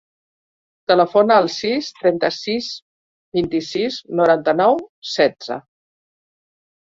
[0.91, 2.69] Telefona al sis, trenta-sis,
[3.39, 4.81] vint-i-sis, noranta-nou,
[5.11, 5.59] setze.